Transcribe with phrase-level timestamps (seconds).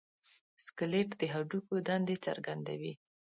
[0.65, 2.93] سکلیټ د هډوکو دندې څرګندوي.